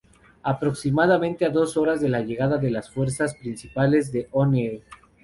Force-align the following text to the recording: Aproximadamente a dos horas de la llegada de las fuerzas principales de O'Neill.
Aproximadamente 0.41 1.45
a 1.45 1.51
dos 1.51 1.77
horas 1.77 2.01
de 2.01 2.09
la 2.09 2.21
llegada 2.21 2.57
de 2.57 2.71
las 2.71 2.89
fuerzas 2.89 3.35
principales 3.35 4.11
de 4.11 4.27
O'Neill. 4.31 4.83